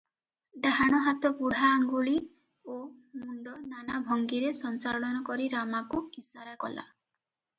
[0.61, 2.13] ଡାହାଣ ହାତ ବୁଢା ଆଙ୍ଗୁଳି
[2.75, 2.77] ଓ
[3.25, 6.87] ମୁଣ୍ଡ ନାନା ଭଙ୍ଗିରେ ସଞ୍ଚାଳନ କରି ରାମାକୁ ଇଶାରା କଲା।